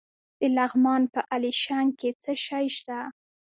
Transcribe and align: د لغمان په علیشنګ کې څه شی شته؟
د 0.39 0.41
لغمان 0.57 1.01
په 1.13 1.19
علیشنګ 1.33 1.89
کې 1.99 2.09
څه 2.23 2.31
شی 2.45 2.65
شته؟ 2.77 2.99